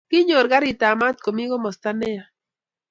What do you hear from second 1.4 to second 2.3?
komasta ne ya